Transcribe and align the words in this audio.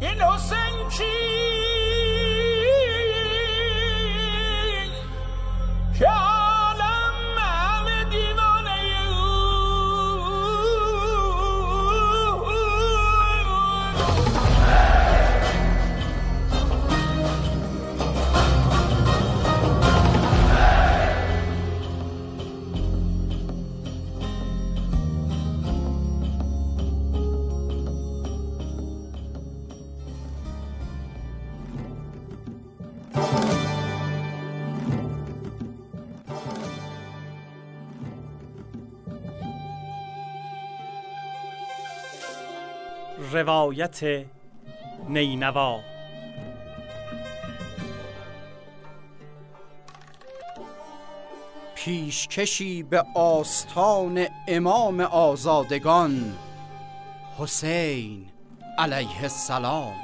این 0.00 0.20
روایت 43.38 44.24
نینوا. 45.08 45.80
پیشکشی 51.74 52.82
به 52.82 53.04
آستان 53.14 54.26
امام 54.48 55.00
آزادگان 55.00 56.38
حسین 57.38 58.26
علیه 58.78 59.22
السلام. 59.22 59.94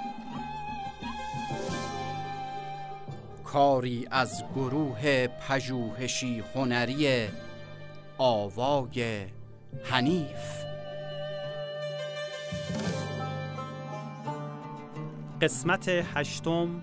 کاری 3.45 4.07
از 4.11 4.45
گروه 4.55 5.27
پژوهشی 5.27 6.45
هنری 6.55 7.29
آوای 8.19 9.27
حنیف. 9.85 10.64
قسمت 15.45 15.89
هشتم 15.89 16.83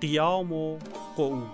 قیام 0.00 0.52
و 0.52 0.78
قعود. 1.16 1.46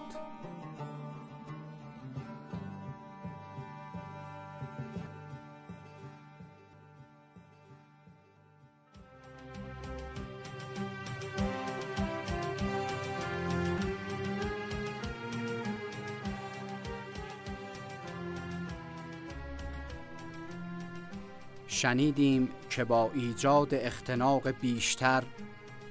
شنیدیم 21.66 22.48
که 22.70 22.84
با 22.84 23.10
ایجاد 23.14 23.74
اختناق 23.74 24.50
بیشتر 24.50 25.22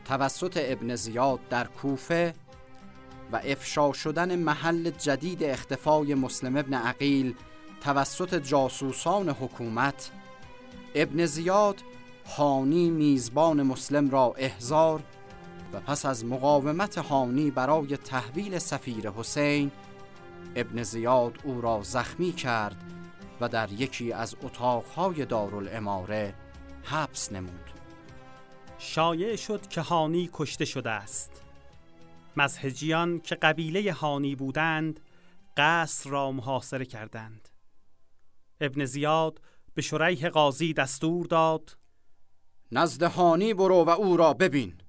توسط 0.08 0.60
ابن 0.62 0.96
زیاد 0.96 1.40
در 1.50 1.64
کوفه 1.64 2.34
و 3.32 3.36
افشا 3.36 3.94
شدن 3.94 4.36
محل 4.36 4.90
جدید 4.90 5.44
اختفای 5.44 6.16
مسلم 6.16 6.58
ابن 6.58 6.74
عقیل 6.74 7.36
توسط 7.82 8.36
جاسوسان 8.36 9.30
حکومت 9.30 10.12
ابن 10.96 11.26
زیاد 11.26 11.82
هانی 12.38 12.90
میزبان 12.90 13.64
مسلم 13.64 14.10
را 14.10 14.34
احضار 14.38 15.04
و 15.74 15.80
پس 15.80 16.06
از 16.06 16.26
مقاومت 16.26 16.98
هانی 16.98 17.52
برای 17.52 17.98
تحویل 17.98 18.60
سفیر 18.60 19.10
حسین 19.10 19.72
ابن 20.56 20.84
زیاد 20.84 21.40
او 21.44 21.62
را 21.62 21.82
زخمی 21.84 22.32
کرد 22.32 22.78
و 23.42 23.50
در 23.50 23.72
یکی 23.72 24.14
از 24.14 24.36
اتاقهای 24.44 25.26
دارالاماره 25.26 26.34
حبس 26.84 27.32
نمود. 27.32 27.77
شایع 28.80 29.36
شد 29.36 29.68
که 29.68 29.82
هانی 29.82 30.30
کشته 30.34 30.66
شده 30.66 30.90
است. 30.90 31.42
مزهجیان 32.38 33.20
که 33.20 33.36
قبیله 33.36 33.94
هانی 33.94 34.36
بودند 34.36 35.00
قصر 35.58 36.10
را 36.10 36.32
محاصره 36.32 36.86
کردند. 36.86 37.50
ابن 38.62 38.86
زیاد 38.86 39.42
به 39.74 39.82
شریح 39.82 40.30
قاضی 40.30 40.74
دستور 40.74 41.26
داد 41.26 41.78
نزد 42.72 43.04
هانی 43.04 43.54
برو 43.54 43.84
و 43.84 43.90
او 43.90 44.18
را 44.18 44.34
ببین. 44.34 44.82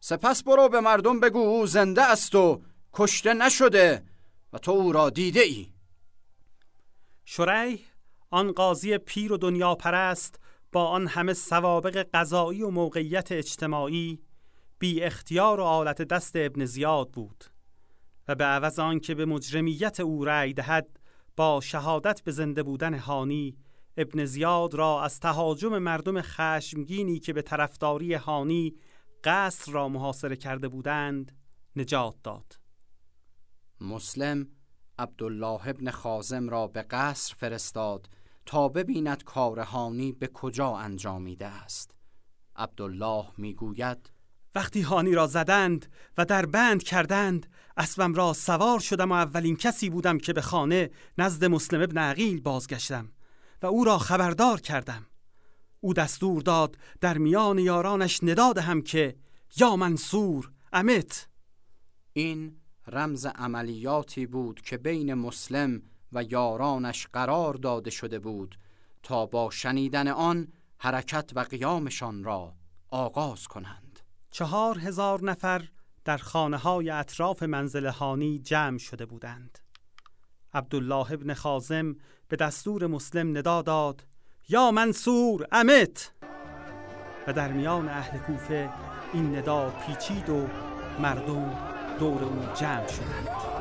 سپس 0.00 0.42
برو 0.42 0.68
به 0.68 0.80
مردم 0.80 1.20
بگو 1.20 1.38
او 1.38 1.66
زنده 1.66 2.02
است 2.02 2.34
و 2.34 2.62
کشته 2.92 3.34
نشده 3.34 4.04
و 4.52 4.58
تو 4.58 4.70
او 4.70 4.92
را 4.92 5.10
دیده 5.10 5.40
ای. 5.40 5.72
شریح 7.24 7.80
آن 8.30 8.52
قاضی 8.52 8.98
پیر 8.98 9.32
و 9.32 9.36
دنیا 9.36 9.74
پرست 9.74 10.41
با 10.72 10.86
آن 10.86 11.06
همه 11.06 11.34
سوابق 11.34 12.06
قضایی 12.14 12.62
و 12.62 12.70
موقعیت 12.70 13.32
اجتماعی 13.32 14.20
بی 14.78 15.02
اختیار 15.02 15.60
و 15.60 15.62
آلت 15.62 16.02
دست 16.02 16.32
ابن 16.36 16.64
زیاد 16.64 17.10
بود 17.10 17.44
و 18.28 18.34
به 18.34 18.44
عوض 18.44 18.78
آنکه 18.78 19.14
به 19.14 19.24
مجرمیت 19.24 20.00
او 20.00 20.24
رأی 20.24 20.52
دهد 20.52 21.00
با 21.36 21.60
شهادت 21.60 22.22
به 22.22 22.32
زنده 22.32 22.62
بودن 22.62 22.94
هانی 22.94 23.56
ابن 23.96 24.24
زیاد 24.24 24.74
را 24.74 25.02
از 25.02 25.20
تهاجم 25.20 25.78
مردم 25.78 26.22
خشمگینی 26.22 27.18
که 27.18 27.32
به 27.32 27.42
طرفداری 27.42 28.14
هانی 28.14 28.74
قصر 29.24 29.72
را 29.72 29.88
محاصره 29.88 30.36
کرده 30.36 30.68
بودند 30.68 31.32
نجات 31.76 32.14
داد. 32.22 32.58
مسلم 33.80 34.46
عبدالله 34.98 35.68
ابن 35.68 35.90
خازم 35.90 36.48
را 36.48 36.66
به 36.66 36.82
قصر 36.82 37.34
فرستاد 37.34 38.08
تا 38.46 38.68
ببیند 38.68 39.24
کارهانی 39.24 40.12
به 40.12 40.26
کجا 40.26 40.76
انجامیده 40.76 41.46
است. 41.46 41.94
عبدالله 42.56 43.26
می‌گوید 43.38 44.10
وقتی 44.54 44.80
هانی 44.80 45.14
را 45.14 45.26
زدند 45.26 45.86
و 46.18 46.24
در 46.24 46.46
بند 46.46 46.82
کردند 46.82 47.46
اسبم 47.76 48.14
را 48.14 48.32
سوار 48.32 48.80
شدم 48.80 49.12
و 49.12 49.14
اولین 49.14 49.56
کسی 49.56 49.90
بودم 49.90 50.18
که 50.18 50.32
به 50.32 50.40
خانه 50.40 50.90
نزد 51.18 51.44
مسلم 51.44 51.82
ابن 51.82 51.98
عقیل 51.98 52.40
بازگشتم 52.40 53.12
و 53.62 53.66
او 53.66 53.84
را 53.84 53.98
خبردار 53.98 54.60
کردم. 54.60 55.06
او 55.80 55.94
دستور 55.94 56.42
داد 56.42 56.76
در 57.00 57.18
میان 57.18 57.58
یارانش 57.58 58.22
ندا 58.22 58.52
هم 58.60 58.82
که 58.82 59.16
یا 59.56 59.76
منصور 59.76 60.52
امت. 60.72 61.28
این 62.12 62.56
رمز 62.86 63.26
عملیاتی 63.26 64.26
بود 64.26 64.60
که 64.60 64.78
بین 64.78 65.14
مسلم 65.14 65.82
و 66.12 66.22
یارانش 66.22 67.06
قرار 67.06 67.54
داده 67.54 67.90
شده 67.90 68.18
بود 68.18 68.58
تا 69.02 69.26
با 69.26 69.50
شنیدن 69.50 70.08
آن 70.08 70.48
حرکت 70.78 71.30
و 71.34 71.40
قیامشان 71.40 72.24
را 72.24 72.54
آغاز 72.90 73.46
کنند. 73.46 74.00
چهار 74.30 74.78
هزار 74.78 75.24
نفر 75.24 75.68
در 76.04 76.16
خانه 76.16 76.56
های 76.56 76.90
اطراف 76.90 77.42
منزل 77.42 77.86
هانی 77.86 78.38
جمع 78.38 78.78
شده 78.78 79.06
بودند. 79.06 79.58
عبدالله 80.54 81.12
ابن 81.12 81.34
خازم 81.34 81.94
به 82.28 82.36
دستور 82.36 82.86
مسلم 82.86 83.38
ندا 83.38 83.62
داد 83.62 84.06
یا 84.48 84.70
منصور 84.70 85.46
امت 85.52 86.12
و 87.26 87.32
در 87.32 87.52
میان 87.52 87.88
اهل 87.88 88.18
کوفه 88.18 88.70
این 89.12 89.36
ندا 89.36 89.70
پیچید 89.70 90.30
و 90.30 90.46
مردم 90.98 91.58
دور 91.98 92.24
او 92.24 92.54
جمع 92.54 92.88
شدند. 92.88 93.51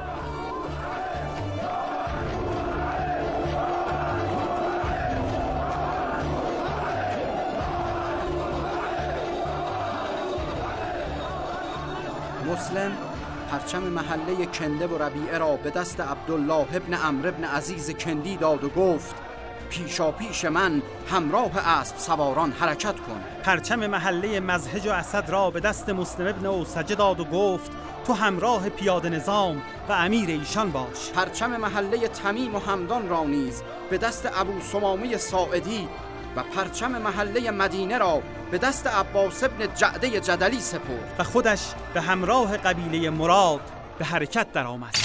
مسلم 12.51 12.91
پرچم 13.51 13.83
محله 13.83 14.45
کنده 14.45 14.87
و 14.87 15.03
ربیعه 15.03 15.37
را 15.37 15.55
به 15.55 15.69
دست 15.69 15.99
عبدالله 15.99 16.67
ابن 16.75 16.93
امر 16.93 17.27
ابن 17.27 17.43
عزیز 17.43 17.91
کندی 17.91 18.37
داد 18.37 18.63
و 18.63 18.69
گفت 18.69 19.15
پیشا 19.69 20.11
پیش 20.11 20.45
من 20.45 20.81
همراه 21.11 21.57
اسب 21.57 21.97
سواران 21.97 22.51
حرکت 22.51 22.95
کن. 22.99 23.23
پرچم 23.43 23.87
محله 23.87 24.39
مزهج 24.39 24.87
و 24.87 24.91
اسد 24.91 25.29
را 25.29 25.51
به 25.51 25.59
دست 25.59 25.89
مسلم 25.89 26.27
ابن 26.27 26.45
اوسجه 26.45 26.95
داد 26.95 27.19
و 27.19 27.25
گفت 27.25 27.71
تو 28.07 28.13
همراه 28.13 28.69
پیاده 28.69 29.09
نظام 29.09 29.61
و 29.89 29.91
امیر 29.91 30.29
ایشان 30.29 30.71
باش. 30.71 31.11
پرچم 31.15 31.57
محله 31.57 32.07
تمیم 32.07 32.55
و 32.55 32.59
همدان 32.59 33.09
را 33.09 33.23
نیز 33.23 33.63
به 33.89 33.97
دست 33.97 34.29
ابو 34.35 34.61
سمامه 34.61 35.17
ساعدی 35.17 35.87
و 36.35 36.43
پرچم 36.43 37.01
محله 37.01 37.51
مدینه 37.51 37.97
را 37.97 38.23
به 38.51 38.57
دست 38.57 38.87
عباس 38.87 39.43
ابن 39.43 39.73
جعده 39.73 40.19
جدلی 40.19 40.59
سپرد 40.59 41.15
و 41.19 41.23
خودش 41.23 41.73
به 41.93 42.01
همراه 42.01 42.57
قبیله 42.57 43.09
مراد 43.09 43.61
به 43.99 44.05
حرکت 44.05 44.51
درآمد. 44.51 44.95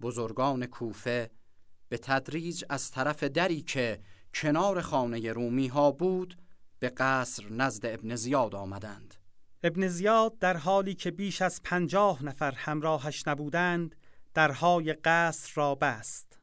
بزرگان 0.00 0.66
کوفه 0.66 1.30
به 1.88 1.98
تدریج 1.98 2.64
از 2.70 2.90
طرف 2.90 3.24
دری 3.24 3.62
که 3.62 4.00
کنار 4.34 4.80
خانه 4.80 5.32
رومی 5.32 5.66
ها 5.66 5.90
بود 5.90 6.36
به 6.78 6.88
قصر 6.88 7.44
نزد 7.50 7.86
ابن 7.86 8.14
زیاد 8.16 8.54
آمدند 8.54 9.14
ابن 9.66 9.88
زیاد 9.88 10.38
در 10.38 10.56
حالی 10.56 10.94
که 10.94 11.10
بیش 11.10 11.42
از 11.42 11.62
پنجاه 11.62 12.24
نفر 12.24 12.52
همراهش 12.52 13.28
نبودند 13.28 13.96
درهای 14.34 14.92
قصر 14.92 15.52
را 15.54 15.74
بست. 15.74 16.38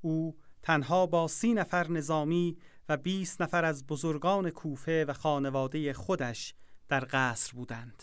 او 0.00 0.36
تنها 0.62 1.06
با 1.06 1.28
سی 1.28 1.54
نفر 1.54 1.88
نظامی 1.88 2.56
و 2.88 2.96
20 2.96 3.42
نفر 3.42 3.64
از 3.64 3.86
بزرگان 3.86 4.50
کوفه 4.50 5.04
و 5.04 5.12
خانواده 5.12 5.92
خودش 5.92 6.54
در 6.88 7.06
قصر 7.10 7.52
بودند. 7.52 8.02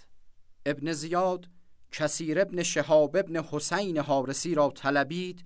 ابن 0.65 0.91
زیاد 0.91 1.49
کسیر 1.91 2.39
ابن 2.41 2.63
شهاب 2.63 3.15
ابن 3.15 3.43
حسین 3.43 3.97
حارسی 3.97 4.55
را 4.55 4.71
طلبید 4.75 5.45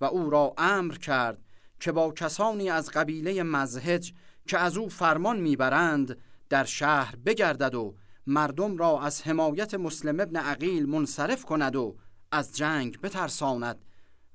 و 0.00 0.04
او 0.04 0.30
را 0.30 0.54
امر 0.58 0.94
کرد 0.94 1.42
که 1.80 1.92
با 1.92 2.12
کسانی 2.12 2.70
از 2.70 2.90
قبیله 2.90 3.42
مزهج 3.42 4.12
که 4.46 4.58
از 4.58 4.76
او 4.76 4.88
فرمان 4.88 5.40
می‌برند 5.40 6.18
در 6.48 6.64
شهر 6.64 7.16
بگردد 7.16 7.74
و 7.74 7.94
مردم 8.26 8.76
را 8.76 9.00
از 9.00 9.22
حمایت 9.22 9.74
مسلم 9.74 10.20
ابن 10.20 10.36
عقیل 10.36 10.88
منصرف 10.88 11.44
کند 11.44 11.76
و 11.76 11.96
از 12.32 12.56
جنگ 12.56 13.00
بترساند 13.00 13.84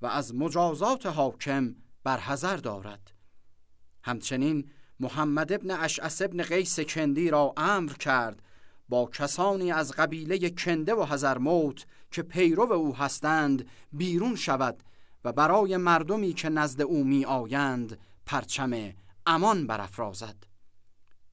و 0.01 0.05
از 0.05 0.35
مجازات 0.35 1.05
حاکم 1.05 1.75
برحذر 2.03 2.57
دارد. 2.57 3.11
همچنین 4.03 4.69
محمد 4.99 5.53
ابن 5.53 5.71
اشعس 5.71 6.21
ابن 6.21 6.43
قیس 6.43 6.79
کندی 6.79 7.29
را 7.29 7.53
امر 7.57 7.93
کرد 7.93 8.41
با 8.89 9.05
کسانی 9.05 9.71
از 9.71 9.91
قبیله 9.91 10.49
کنده 10.49 10.95
و 10.95 11.03
هزرموت 11.03 11.85
که 12.11 12.21
پیرو 12.21 12.71
او 12.73 12.95
هستند 12.95 13.67
بیرون 13.93 14.35
شود 14.35 14.83
و 15.23 15.31
برای 15.31 15.77
مردمی 15.77 16.33
که 16.33 16.49
نزد 16.49 16.81
او 16.81 17.03
می 17.03 17.25
آیند 17.25 17.99
پرچم 18.25 18.93
امان 19.25 19.67
برافرازد. 19.67 20.35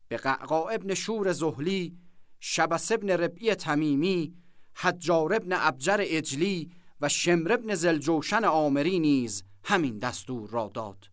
به 0.09 0.17
قعقا 0.17 0.69
ابن 0.69 0.95
شور 0.95 1.33
زهلی 1.33 1.99
شبس 2.45 2.93
ابن 2.93 3.11
ربعی 3.11 3.55
تمیمی 3.55 4.35
حجار 4.75 5.35
ابن 5.35 5.53
ابجر 5.53 5.99
اجلی 6.01 6.71
و 7.01 7.09
شمر 7.09 7.53
ابن 7.53 7.75
زلجوشن 7.75 8.45
آمری 8.45 8.99
نیز 8.99 9.45
همین 9.65 9.99
دستور 9.99 10.51
را 10.51 10.71
داد. 10.75 11.11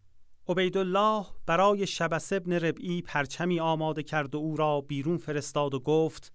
عبیدالله 0.48 1.26
برای 1.46 1.88
شبس 1.88 2.34
ابن 2.34 2.54
ربعی 2.54 3.02
پرچمی 3.02 3.60
آماده 3.60 4.04
کرد 4.04 4.36
و 4.36 4.38
او 4.38 4.58
را 4.58 4.82
بیرون 4.82 5.18
فرستاد 5.18 5.74
و 5.74 5.80
گفت 5.80 6.34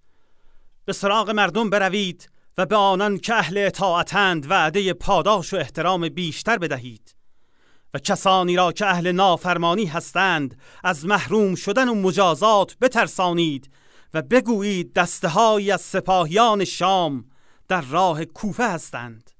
به 0.84 0.92
سراغ 0.92 1.30
مردم 1.30 1.70
بروید 1.70 2.30
و 2.58 2.66
به 2.66 2.76
آنان 2.76 3.18
که 3.18 3.34
اهل 3.34 3.58
اطاعتند 3.58 4.50
وعده 4.50 4.92
پاداش 4.92 5.54
و 5.54 5.56
احترام 5.56 6.08
بیشتر 6.08 6.58
بدهید 6.58 7.14
و 7.94 7.98
کسانی 7.98 8.56
را 8.56 8.72
که 8.72 8.86
اهل 8.86 9.12
نافرمانی 9.12 9.84
هستند 9.84 10.58
از 10.84 11.06
محروم 11.06 11.54
شدن 11.54 11.88
و 11.88 11.94
مجازات 11.94 12.76
بترسانید 12.80 13.70
و 14.14 14.22
بگویید 14.22 14.92
دسته 14.92 15.28
از 15.72 15.80
سپاهیان 15.80 16.64
شام 16.64 17.30
در 17.68 17.80
راه 17.80 18.24
کوفه 18.24 18.68
هستند. 18.70 19.30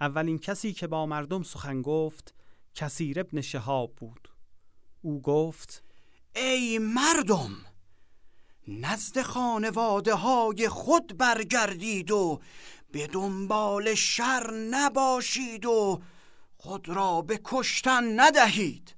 اولین 0.00 0.38
کسی 0.38 0.72
که 0.72 0.86
با 0.86 1.06
مردم 1.06 1.42
سخن 1.42 1.82
گفت 1.82 2.34
کسیر 2.74 3.20
ابن 3.20 3.40
شهاب 3.40 3.94
بود. 3.94 4.28
او 5.02 5.22
گفت 5.22 5.84
ای 6.36 6.78
مردم 6.78 7.50
نزد 8.68 9.22
خانواده 9.22 10.14
های 10.14 10.68
خود 10.68 11.16
برگردید 11.16 12.10
و 12.10 12.40
به 12.90 13.06
دنبال 13.06 13.94
شر 13.94 14.50
نباشید 14.70 15.66
و 15.66 16.02
خود 16.56 16.88
را 16.88 17.22
به 17.22 17.40
کشتن 17.44 18.20
ندهید. 18.20 18.96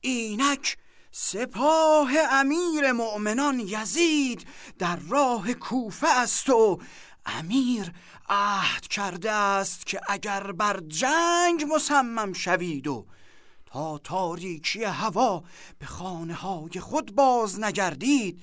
اینک 0.00 0.76
سپاه 1.18 2.10
امیر 2.30 2.92
مؤمنان 2.92 3.60
یزید 3.60 4.46
در 4.78 4.96
راه 4.96 5.54
کوفه 5.54 6.18
است 6.20 6.50
و 6.50 6.80
امیر 7.26 7.92
عهد 8.28 8.88
کرده 8.88 9.32
است 9.32 9.86
که 9.86 10.00
اگر 10.08 10.52
بر 10.52 10.80
جنگ 10.80 11.66
مصمم 11.74 12.32
شوید 12.32 12.86
و 12.86 13.06
تا 13.66 13.98
تاریکی 13.98 14.84
هوا 14.84 15.44
به 15.78 15.86
خانه 15.86 16.34
های 16.34 16.80
خود 16.80 17.14
باز 17.14 17.60
نگردید 17.60 18.42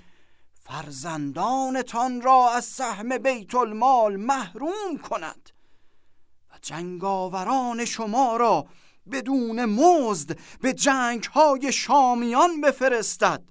فرزندانتان 0.61 2.21
را 2.21 2.51
از 2.51 2.65
سهم 2.65 3.17
بیت 3.17 3.55
المال 3.55 4.15
محروم 4.15 4.97
کند 5.09 5.49
و 6.51 6.57
جنگاوران 6.61 7.85
شما 7.85 8.37
را 8.37 8.67
بدون 9.11 9.65
مزد 9.65 10.37
به 10.61 10.73
جنگ 10.73 11.23
های 11.23 11.71
شامیان 11.71 12.61
بفرستد 12.61 13.43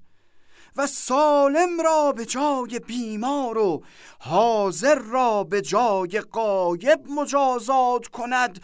و 0.76 0.86
سالم 0.86 1.80
را 1.80 2.12
به 2.12 2.26
جای 2.26 2.80
بیمار 2.86 3.58
و 3.58 3.84
حاضر 4.18 4.94
را 4.94 5.44
به 5.44 5.60
جای 5.60 6.20
قایب 6.20 7.00
مجازات 7.10 8.06
کند 8.06 8.62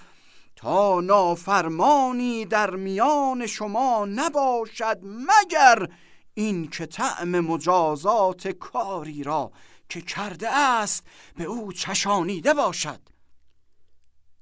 تا 0.56 1.00
نافرمانی 1.00 2.44
در 2.44 2.70
میان 2.70 3.46
شما 3.46 4.04
نباشد 4.04 5.00
مگر 5.02 5.88
این 6.34 6.68
که 6.68 6.86
طعم 6.86 7.40
مجازات 7.40 8.48
کاری 8.48 9.22
را 9.22 9.52
که 9.88 10.00
کرده 10.00 10.48
است 10.56 11.06
به 11.36 11.44
او 11.44 11.72
چشانیده 11.72 12.54
باشد. 12.54 13.00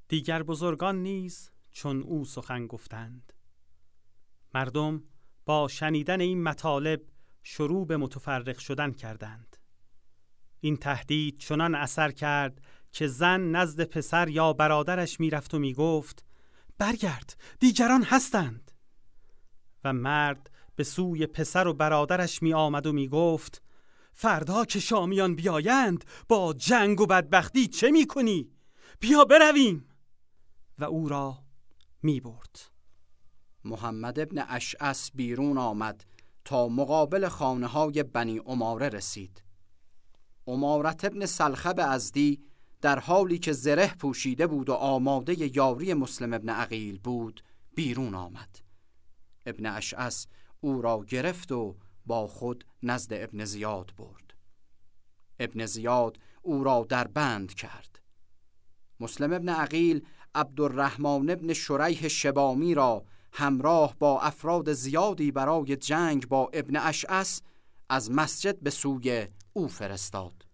دیگر 0.08 0.42
بزرگان 0.42 1.02
نیز 1.02 1.50
چون 1.76 2.02
او 2.02 2.24
سخن 2.24 2.66
گفتند. 2.66 3.32
مردم 4.54 5.02
با 5.44 5.68
شنیدن 5.68 6.20
این 6.20 6.42
مطالب 6.42 7.02
شروع 7.42 7.86
به 7.86 7.96
متفرق 7.96 8.58
شدن 8.58 8.92
کردند. 8.92 9.56
این 10.60 10.76
تهدید 10.76 11.38
چنان 11.38 11.74
اثر 11.74 12.10
کرد 12.10 12.60
که 12.92 13.06
زن 13.06 13.40
نزد 13.40 13.84
پسر 13.84 14.28
یا 14.28 14.52
برادرش 14.52 15.20
می‌رفت 15.20 15.54
و 15.54 15.58
می‌گفت 15.58 16.24
برگرد 16.78 17.36
دیگران 17.60 18.02
هستند. 18.02 18.70
و 19.84 19.92
مرد 19.92 20.50
به 20.76 20.84
سوی 20.84 21.26
پسر 21.26 21.66
و 21.66 21.74
برادرش 21.74 22.42
می 22.42 22.54
آمد 22.54 22.86
و 22.86 22.92
می 22.92 23.08
گفت 23.08 23.62
فردا 24.12 24.64
که 24.64 24.80
شامیان 24.80 25.34
بیایند 25.34 26.04
با 26.28 26.52
جنگ 26.52 27.00
و 27.00 27.06
بدبختی 27.06 27.68
چه 27.68 27.90
می 27.90 28.06
کنی؟ 28.06 28.50
بیا 29.00 29.24
برویم. 29.24 29.88
و 30.78 30.84
او 30.84 31.08
را 31.08 31.45
می 32.02 32.20
برد 32.20 32.60
محمد 33.64 34.20
ابن 34.20 34.44
اشعس 34.48 35.10
بیرون 35.14 35.58
آمد 35.58 36.04
تا 36.44 36.68
مقابل 36.68 37.28
خانه 37.28 37.66
های 37.66 38.02
بنی 38.02 38.38
عماره 38.38 38.88
رسید. 38.88 39.42
عمارت 40.46 41.04
ابن 41.04 41.26
سلخب 41.26 41.80
ازدی 41.80 42.40
در 42.80 42.98
حالی 42.98 43.38
که 43.38 43.52
زره 43.52 43.94
پوشیده 43.94 44.46
بود 44.46 44.68
و 44.68 44.72
آماده 44.72 45.56
یاری 45.56 45.94
مسلم 45.94 46.32
ابن 46.32 46.48
عقیل 46.48 46.98
بود 46.98 47.42
بیرون 47.74 48.14
آمد. 48.14 48.58
ابن 49.46 49.66
اشعس 49.66 50.26
او 50.60 50.82
را 50.82 51.04
گرفت 51.08 51.52
و 51.52 51.76
با 52.06 52.26
خود 52.26 52.64
نزد 52.82 53.12
ابن 53.12 53.44
زیاد 53.44 53.92
برد. 53.96 54.34
ابن 55.38 55.66
زیاد 55.66 56.18
او 56.42 56.64
را 56.64 56.86
در 56.88 57.06
بند 57.06 57.54
کرد. 57.54 58.00
مسلم 59.00 59.32
ابن 59.32 59.48
عقیل 59.48 60.06
عبدالرحمن 60.36 61.30
ابن 61.30 61.52
شریح 61.52 62.08
شبامی 62.08 62.74
را 62.74 63.04
همراه 63.32 63.96
با 63.98 64.20
افراد 64.20 64.72
زیادی 64.72 65.32
برای 65.32 65.76
جنگ 65.76 66.28
با 66.28 66.50
ابن 66.52 66.76
اشعس 66.76 67.42
از 67.88 68.10
مسجد 68.10 68.60
به 68.60 68.70
سوی 68.70 69.26
او 69.52 69.68
فرستاد 69.68 70.46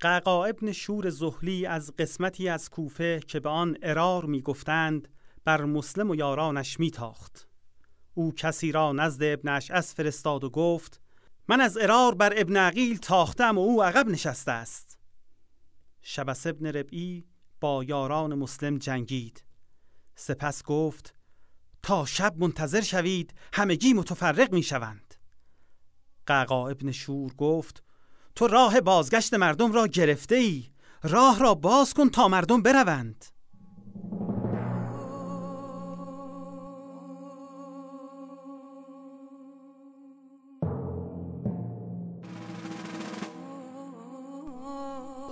قعقا 0.00 0.44
ابن 0.44 0.72
شور 0.72 1.10
زهلی 1.10 1.66
از 1.66 1.92
قسمتی 1.98 2.48
از 2.48 2.70
کوفه 2.70 3.20
که 3.28 3.40
به 3.40 3.48
آن 3.48 3.76
ارار 3.82 4.24
می 4.24 4.42
گفتند 4.42 5.08
بر 5.44 5.64
مسلم 5.64 6.10
و 6.10 6.14
یارانش 6.14 6.80
می 6.80 6.90
تاخت. 6.90 7.48
او 8.14 8.32
کسی 8.34 8.72
را 8.72 8.92
نزد 8.92 9.22
ابن 9.22 9.48
اشعس 9.48 9.94
فرستاد 9.94 10.44
و 10.44 10.50
گفت 10.50 11.00
من 11.48 11.60
از 11.60 11.76
ارار 11.76 12.14
بر 12.14 12.32
ابن 12.36 12.56
عقیل 12.56 12.98
تاختم 12.98 13.58
و 13.58 13.60
او 13.60 13.82
عقب 13.82 14.08
نشسته 14.08 14.52
است 14.52 14.98
شبس 16.02 16.46
ابن 16.46 16.66
ربعی 16.66 17.24
با 17.60 17.84
یاران 17.84 18.34
مسلم 18.34 18.78
جنگید. 18.78 19.44
سپس 20.14 20.62
گفت 20.62 21.14
تا 21.82 22.04
شب 22.04 22.34
منتظر 22.38 22.80
شوید 22.80 23.34
همگی 23.52 23.92
متفرق 23.92 24.52
می 24.52 24.62
شوند 24.62 25.14
قعقا 26.26 26.68
ابن 26.68 26.92
شور 26.92 27.34
گفت 27.34 27.82
تو 28.34 28.46
راه 28.46 28.80
بازگشت 28.80 29.34
مردم 29.34 29.72
را 29.72 29.86
گرفته 29.86 30.34
ای 30.34 30.64
راه 31.02 31.38
را 31.38 31.54
باز 31.54 31.94
کن 31.94 32.08
تا 32.08 32.28
مردم 32.28 32.62
بروند. 32.62 33.24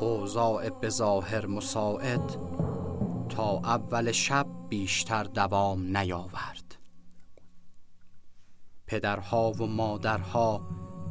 اوضاع 0.01 0.71
به 0.71 0.89
ظاهر 0.89 1.47
مساعد 1.47 2.37
تا 3.29 3.61
اول 3.65 4.13
شب 4.13 4.47
بیشتر 4.69 5.25
دوام 5.25 5.97
نیاورد. 5.97 6.77
پدرها 8.87 9.53
و 9.53 9.67
مادرها 9.67 10.61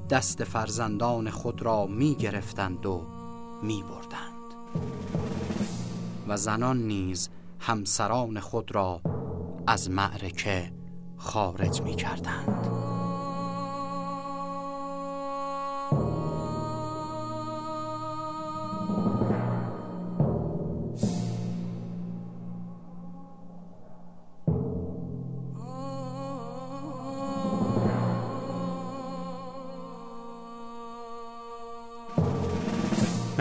دست 0.10 0.44
فرزندان 0.44 1.30
خود 1.30 1.62
را 1.62 1.86
می 1.86 2.16
گرفتند 2.16 2.86
و 2.86 3.02
می 3.64 3.84
بردند. 3.84 4.36
و 6.28 6.38
زنان 6.38 6.78
نیز 6.78 7.30
همسران 7.60 8.40
خود 8.40 8.76
را 8.76 9.02
از 9.68 9.90
معرکه 9.90 10.72
خارج 11.18 11.82
می 11.82 11.96
کردند. 11.96 12.95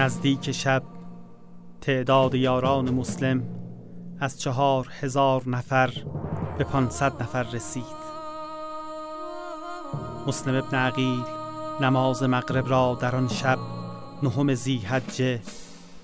نزدیک 0.05 0.53
شب 0.53 0.83
تعداد 1.81 2.35
یاران 2.35 2.91
مسلم 2.91 3.43
از 4.21 4.41
چهار 4.41 4.89
هزار 5.01 5.49
نفر 5.49 5.93
به 6.59 6.65
پانصد 6.65 7.23
نفر 7.23 7.43
رسید. 7.43 8.05
مسلم 10.27 10.55
ابن 10.55 10.79
عقیل 10.79 11.23
نماز 11.81 12.23
مغرب 12.23 12.69
را 12.69 12.99
در 13.01 13.17
آن 13.17 13.29
شب 13.29 13.59
نهم 14.23 14.55
زیحجه 14.55 15.41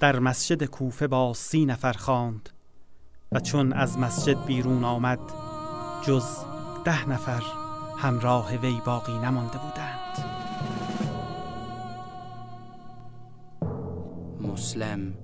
در 0.01 0.19
مسجد 0.19 0.65
کوفه 0.65 1.07
با 1.07 1.35
سی 1.35 1.67
نفر 1.67 1.93
خواند 1.93 2.51
و 3.33 3.41
چون 3.41 3.73
از 3.73 3.99
مسجد 3.99 4.45
بیرون 4.45 4.85
آمد 4.85 5.21
جز 6.07 6.27
ده 6.85 7.09
نفر 7.09 7.43
همراه 7.99 8.57
وی 8.57 8.81
باقی 8.85 9.19
نمانده 9.19 9.59
بودند. 9.59 10.50
مسلم 14.61 15.15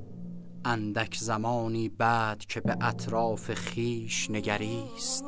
اندک 0.64 1.16
زمانی 1.16 1.88
بعد 1.88 2.38
که 2.38 2.60
به 2.60 2.76
اطراف 2.80 3.54
خیش 3.54 4.30
نگریست. 4.30 5.24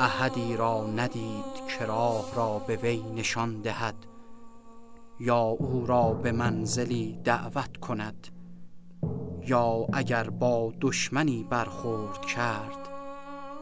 احدی 0.00 0.56
را 0.56 0.86
ندید 0.86 1.66
که 1.78 1.86
راه 1.86 2.34
را 2.34 2.58
به 2.58 2.76
وی 2.76 3.02
نشان 3.16 3.60
دهد 3.60 3.94
یا 5.20 5.40
او 5.40 5.86
را 5.86 6.12
به 6.12 6.32
منزلی 6.32 7.18
دعوت 7.24 7.76
کند 7.76 8.28
یا 9.46 9.86
اگر 9.92 10.30
با 10.30 10.72
دشمنی 10.80 11.46
برخورد 11.50 12.26
کرد 12.26 12.88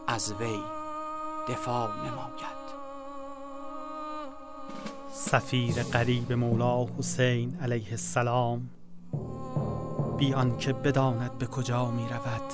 از 0.07 0.33
وی 0.33 0.59
دفاع 1.47 1.89
نماید. 1.97 2.67
سفیر 5.11 5.83
قریب 5.83 6.33
مولا 6.33 6.85
حسین 6.97 7.57
علیه 7.61 7.91
السلام 7.91 8.69
بی 10.17 10.33
آنکه 10.33 10.73
بداند 10.73 11.37
به 11.37 11.45
کجا 11.45 11.91
می 11.91 12.07
رود. 12.09 12.53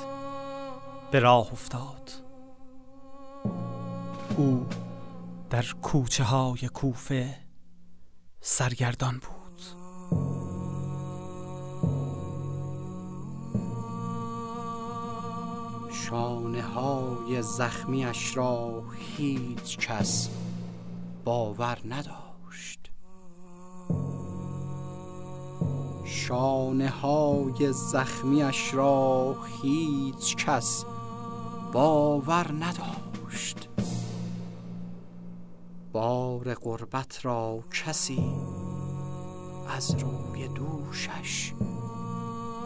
به 1.11 1.19
راه 1.19 1.51
افتاد. 1.51 2.11
او 4.37 4.65
در 5.49 5.65
کوچه 5.81 6.23
های 6.23 6.69
کوفه 6.73 7.35
سرگردان 8.41 9.19
بود. 9.19 9.61
شانه 15.91 16.61
های 16.61 17.41
زخمیش 17.41 18.37
را 18.37 18.83
هیچ 19.17 19.77
کس 19.77 20.29
باور 21.23 21.77
نداشت. 21.85 22.22
شانه 26.13 26.89
های 26.89 27.73
زخمیش 27.73 28.73
را 28.73 29.35
هیچ 29.61 30.35
کس 30.35 30.85
باور 31.73 32.51
نداشت. 32.51 33.69
بار 35.91 36.53
غربت 36.53 37.25
را 37.25 37.59
کسی 37.71 38.33
از 39.77 39.95
روی 39.95 40.47
دوشش 40.47 41.53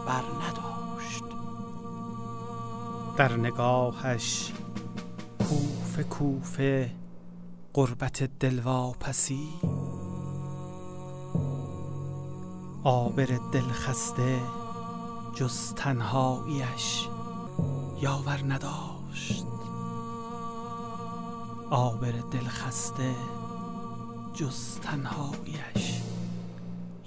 بر 0.08 0.24
نداشت. 0.24 1.24
در 3.18 3.38
نگاهش 3.38 4.52
کوفه 5.40 6.04
کوفه 6.04 6.92
قربت 7.74 8.24
دلواپسی 8.40 9.50
آبر 12.90 13.28
دلخسته 13.52 14.40
جز 15.34 15.74
تنهاییش 15.74 17.08
یاور 18.02 18.40
نداشت. 18.48 19.46
آبر 21.70 22.12
دلخسته 22.32 23.12
جز 24.34 24.80
تنهاییش 24.80 26.02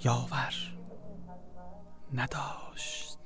یاور 0.03 0.53
نداشت. 2.13 3.17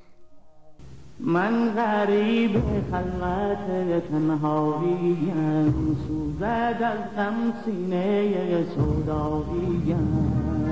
من 1.20 1.74
غریب 1.76 2.64
خلوت 2.92 4.08
تنهاییم 4.10 5.98
سوزد 6.08 6.82
از 6.82 7.16
غم 7.18 7.54
سینه 7.66 8.66
سوداییم. 8.76 9.98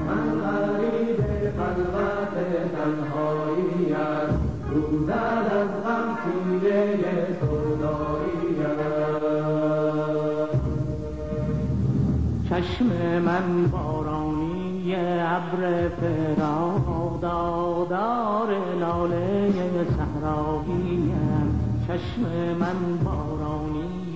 من 0.07 0.41
غریب 0.41 0.92
خلوت 1.63 2.35
تنهاییم 2.75 3.95
سوزد 4.69 5.47
از 5.51 5.67
غم 5.83 6.17
سینه 6.23 7.27
سوداییم 7.39 8.59
چشم 12.49 12.85
من 13.25 13.67
بارانی 13.71 14.95
ابر 15.19 15.89
فراق 15.89 17.19
دادار 17.21 18.49
لاله 18.79 19.53
صحراویم 19.97 21.13
چشم 21.87 22.21
من 22.59 22.97
بارانی 23.03 23.42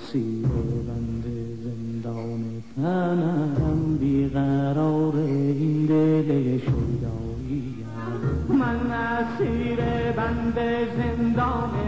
من 0.00 0.06
اسیر 0.08 0.48
بند 0.88 1.24
زندان 1.64 2.62
تنم 2.76 3.96
بیقرار 4.00 5.16
این 5.16 5.86
دل 5.86 6.58
شیداییم 6.58 7.86
من 8.48 8.92
اسیر 8.92 9.80
بند 10.16 10.58
زندان 10.96 11.79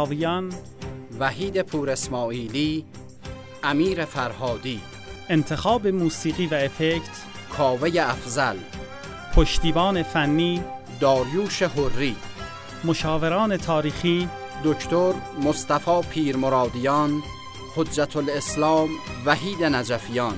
راویان 0.00 0.52
وحید 1.20 1.62
پور 1.62 1.90
اسماعیلی 1.90 2.84
امیر 3.62 4.04
فرهادی 4.04 4.80
انتخاب 5.28 5.86
موسیقی 5.86 6.46
و 6.46 6.54
افکت 6.54 7.24
کاوه 7.56 7.90
افزل 8.00 8.56
پشتیبان 9.34 10.02
فنی 10.02 10.62
داریوش 11.00 11.62
حری 11.62 12.16
مشاوران 12.84 13.56
تاریخی 13.56 14.28
دکتر 14.64 15.12
مصطفی 15.42 16.00
پیرمرادیان 16.10 17.22
حجت 17.76 18.16
الاسلام 18.16 18.88
وحید 19.26 19.64
نجفیان. 19.64 20.34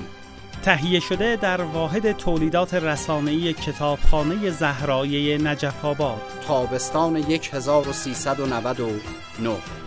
تهیه 0.63 0.99
شده 0.99 1.35
در 1.35 1.61
واحد 1.61 2.11
تولیدات 2.11 2.73
رسانه‌ای 2.73 3.53
کتابخانه 3.53 4.49
زهرایه 4.49 5.37
نجف 5.37 5.85
آباد. 5.85 6.21
تابستان 6.47 7.15
1399 7.53 9.82